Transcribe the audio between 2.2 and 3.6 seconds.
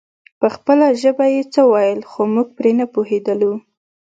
موږ پرې نه پوهېدلو.